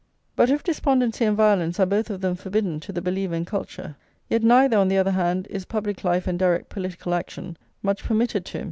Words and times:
But 0.35 0.49
if 0.49 0.63
despondency 0.63 1.25
and 1.25 1.37
violence 1.37 1.79
are 1.79 1.85
both 1.85 2.09
of 2.09 2.21
them 2.21 2.33
forbidden 2.33 2.79
to 2.79 2.91
the 2.91 3.03
believer 3.03 3.35
in 3.35 3.45
culture, 3.45 3.95
yet 4.29 4.41
neither, 4.41 4.75
on 4.75 4.87
the 4.87 4.97
other 4.97 5.11
hand, 5.11 5.45
is 5.51 5.63
public 5.65 6.03
life 6.03 6.25
and 6.25 6.39
direct 6.39 6.69
political 6.69 7.13
action 7.13 7.55
much 7.83 8.03
permitted 8.03 8.43
to 8.45 8.57
him. 8.57 8.59